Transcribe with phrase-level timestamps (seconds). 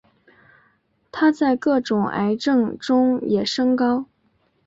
[1.11, 4.07] 它在各种癌症中也升高。